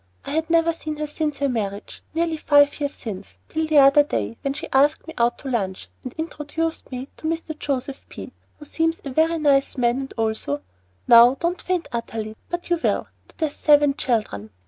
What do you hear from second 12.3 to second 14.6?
but you will! to their seven children!